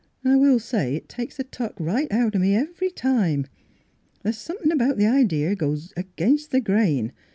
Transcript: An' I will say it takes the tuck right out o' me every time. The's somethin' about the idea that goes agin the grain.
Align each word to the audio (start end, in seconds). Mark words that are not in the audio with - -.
An' 0.23 0.31
I 0.31 0.35
will 0.37 0.57
say 0.57 0.95
it 0.95 1.07
takes 1.07 1.37
the 1.37 1.43
tuck 1.43 1.75
right 1.79 2.11
out 2.11 2.35
o' 2.35 2.39
me 2.39 2.55
every 2.55 2.89
time. 2.89 3.45
The's 4.23 4.39
somethin' 4.39 4.71
about 4.71 4.97
the 4.97 5.05
idea 5.05 5.49
that 5.49 5.59
goes 5.59 5.93
agin 5.95 6.39
the 6.49 6.59
grain. 6.59 7.11